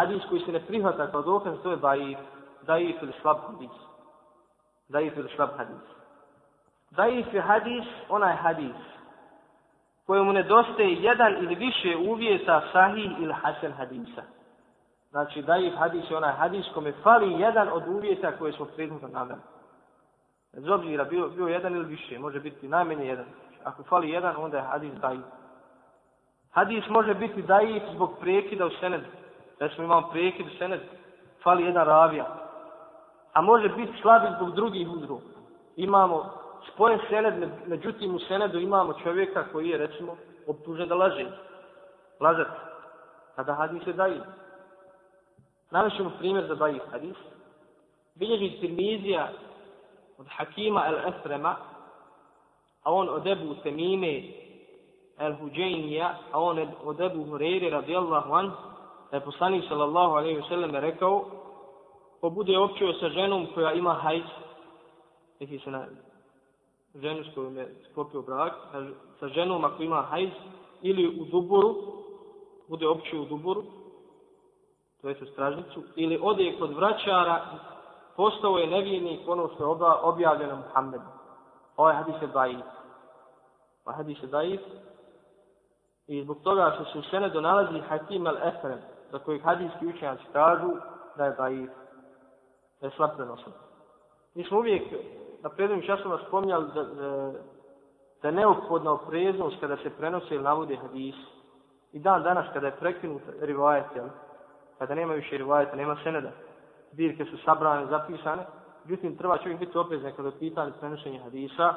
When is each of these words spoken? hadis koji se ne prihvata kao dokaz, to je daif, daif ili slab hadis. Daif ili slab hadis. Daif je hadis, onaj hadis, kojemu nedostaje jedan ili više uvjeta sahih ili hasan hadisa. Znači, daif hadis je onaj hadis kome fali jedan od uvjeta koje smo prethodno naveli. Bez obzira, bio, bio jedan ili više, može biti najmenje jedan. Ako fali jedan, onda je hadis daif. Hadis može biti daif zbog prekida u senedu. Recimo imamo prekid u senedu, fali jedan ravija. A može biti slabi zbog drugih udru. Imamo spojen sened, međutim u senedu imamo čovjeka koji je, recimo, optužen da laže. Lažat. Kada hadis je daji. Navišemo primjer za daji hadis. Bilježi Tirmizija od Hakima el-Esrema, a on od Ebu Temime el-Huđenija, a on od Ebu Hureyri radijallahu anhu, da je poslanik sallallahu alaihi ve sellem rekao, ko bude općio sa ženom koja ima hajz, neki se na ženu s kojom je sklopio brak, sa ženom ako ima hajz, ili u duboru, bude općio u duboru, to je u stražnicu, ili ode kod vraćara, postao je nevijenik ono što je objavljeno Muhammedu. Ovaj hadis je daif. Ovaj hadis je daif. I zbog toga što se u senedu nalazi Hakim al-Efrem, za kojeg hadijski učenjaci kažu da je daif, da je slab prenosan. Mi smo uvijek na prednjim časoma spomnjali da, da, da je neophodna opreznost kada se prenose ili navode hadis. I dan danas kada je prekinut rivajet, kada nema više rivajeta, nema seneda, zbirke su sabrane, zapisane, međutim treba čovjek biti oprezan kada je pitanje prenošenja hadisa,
hadis 0.00 0.22
koji 0.28 0.40
se 0.40 0.52
ne 0.52 0.60
prihvata 0.60 1.10
kao 1.10 1.22
dokaz, 1.22 1.54
to 1.62 1.70
je 1.70 1.76
daif, 1.76 2.18
daif 2.66 3.02
ili 3.02 3.12
slab 3.22 3.38
hadis. 3.46 3.70
Daif 4.88 5.16
ili 5.16 5.28
slab 5.36 5.50
hadis. 5.56 5.84
Daif 6.90 7.34
je 7.34 7.40
hadis, 7.40 7.84
onaj 8.08 8.36
hadis, 8.36 8.76
kojemu 10.06 10.32
nedostaje 10.32 11.02
jedan 11.02 11.36
ili 11.36 11.54
više 11.54 11.96
uvjeta 11.96 12.62
sahih 12.72 13.10
ili 13.20 13.32
hasan 13.32 13.72
hadisa. 13.72 14.22
Znači, 15.10 15.42
daif 15.42 15.74
hadis 15.78 16.10
je 16.10 16.16
onaj 16.16 16.32
hadis 16.32 16.66
kome 16.74 16.92
fali 17.02 17.32
jedan 17.32 17.68
od 17.68 17.88
uvjeta 17.88 18.32
koje 18.38 18.52
smo 18.52 18.64
prethodno 18.64 19.08
naveli. 19.08 19.40
Bez 20.52 20.68
obzira, 20.68 21.04
bio, 21.04 21.28
bio 21.28 21.46
jedan 21.46 21.74
ili 21.74 21.84
više, 21.84 22.18
može 22.18 22.40
biti 22.40 22.68
najmenje 22.68 23.06
jedan. 23.06 23.26
Ako 23.64 23.82
fali 23.82 24.10
jedan, 24.10 24.36
onda 24.38 24.56
je 24.56 24.62
hadis 24.62 24.92
daif. 24.92 25.24
Hadis 26.50 26.88
može 26.88 27.14
biti 27.14 27.42
daif 27.42 27.82
zbog 27.94 28.18
prekida 28.20 28.66
u 28.66 28.70
senedu. 28.80 29.06
Recimo 29.60 29.84
imamo 29.84 30.08
prekid 30.10 30.46
u 30.46 30.58
senedu, 30.58 30.84
fali 31.42 31.64
jedan 31.64 31.86
ravija. 31.86 32.26
A 33.32 33.40
može 33.40 33.68
biti 33.68 34.00
slabi 34.02 34.26
zbog 34.36 34.54
drugih 34.54 34.88
udru. 34.88 35.20
Imamo 35.76 36.32
spojen 36.72 37.00
sened, 37.08 37.50
međutim 37.66 38.14
u 38.14 38.18
senedu 38.18 38.58
imamo 38.58 38.92
čovjeka 38.92 39.44
koji 39.52 39.68
je, 39.68 39.78
recimo, 39.78 40.16
optužen 40.46 40.88
da 40.88 40.94
laže. 40.94 41.26
Lažat. 42.20 42.48
Kada 43.36 43.54
hadis 43.54 43.86
je 43.86 43.92
daji. 43.92 44.20
Navišemo 45.70 46.10
primjer 46.18 46.46
za 46.46 46.54
daji 46.54 46.80
hadis. 46.92 47.16
Bilježi 48.14 48.60
Tirmizija 48.60 49.28
od 50.18 50.26
Hakima 50.28 50.84
el-Esrema, 50.86 51.54
a 52.82 52.92
on 52.92 53.08
od 53.08 53.26
Ebu 53.26 53.54
Temime 53.62 54.22
el-Huđenija, 55.18 56.14
a 56.32 56.40
on 56.40 56.68
od 56.84 57.00
Ebu 57.00 57.24
Hureyri 57.24 57.70
radijallahu 57.70 58.32
anhu, 58.32 58.56
da 59.10 59.16
je 59.16 59.24
poslanik 59.24 59.64
sallallahu 59.68 60.12
alaihi 60.12 60.36
ve 60.36 60.48
sellem 60.48 60.74
rekao, 60.74 61.24
ko 62.20 62.30
bude 62.30 62.58
općio 62.58 62.92
sa 62.92 63.08
ženom 63.08 63.46
koja 63.54 63.72
ima 63.72 63.94
hajz, 63.94 64.22
neki 65.40 65.58
se 65.58 65.70
na 65.70 65.86
ženu 66.94 67.24
s 67.24 67.34
kojom 67.34 67.56
je 67.56 67.74
sklopio 67.90 68.22
brak, 68.22 68.52
sa 69.20 69.28
ženom 69.28 69.64
ako 69.64 69.82
ima 69.82 70.02
hajz, 70.02 70.30
ili 70.82 71.20
u 71.20 71.24
duboru, 71.24 71.76
bude 72.68 72.88
općio 72.88 73.22
u 73.22 73.24
duboru, 73.24 73.62
to 75.00 75.08
je 75.08 75.16
u 75.22 75.26
stražnicu, 75.26 75.82
ili 75.96 76.20
ode 76.22 76.56
kod 76.58 76.74
vraćara, 76.74 77.46
postao 78.16 78.58
je 78.58 78.66
nevijenik 78.66 79.20
ono 79.28 79.48
što 79.54 79.64
je 79.64 79.86
objavljeno 80.02 80.56
Muhammedu. 80.56 81.04
Ovaj 81.76 81.94
hadis 81.94 82.14
je 82.22 82.26
daif. 82.26 82.66
Ovaj 83.84 83.96
hadis 83.96 84.22
je 84.22 84.28
daif. 84.28 84.60
I 86.06 86.22
zbog 86.22 86.38
toga 86.42 86.72
što 86.74 86.84
se 86.84 86.98
u 86.98 87.02
senedu 87.02 87.40
nalazi 87.40 87.80
Hakim 87.80 88.24
al-Efrem, 88.24 88.78
za 89.12 89.18
kojeg 89.18 89.42
hadijski 89.42 89.86
učenjaci 89.86 90.24
kažu 90.32 90.70
da 91.16 91.24
je 91.24 91.32
daif, 91.32 91.70
da 92.80 92.86
je 92.86 92.92
slab 92.96 93.10
prenosan. 93.16 93.52
Mi 94.34 94.44
smo 94.44 94.58
uvijek 94.58 94.82
na 95.42 95.50
prednjim 95.50 95.82
časoma 95.82 96.18
spomnjali 96.26 96.66
da, 96.74 96.84
da, 96.84 97.32
da 98.22 98.28
je 98.28 98.32
neophodna 98.32 98.92
opreznost 98.92 99.56
kada 99.60 99.76
se 99.76 99.90
prenose 99.90 100.34
ili 100.34 100.44
navode 100.44 100.76
hadis. 100.76 101.14
I 101.92 101.98
dan 101.98 102.22
danas 102.22 102.46
kada 102.52 102.66
je 102.66 102.76
prekinut 102.76 103.22
rivajet, 103.40 103.86
kada 104.78 104.94
nema 104.94 105.14
više 105.14 105.38
rivajeta, 105.38 105.76
nema 105.76 105.96
seneda, 106.02 106.30
zbirke 106.92 107.24
su 107.24 107.36
sabrane, 107.44 107.86
zapisane, 107.86 108.46
međutim 108.84 109.16
treba 109.16 109.38
čovjek 109.38 109.58
biti 109.58 109.78
oprezan 109.78 110.12
kada 110.16 110.28
je 110.28 110.38
pitanje 110.38 110.72
prenošenja 110.80 111.22
hadisa, 111.22 111.74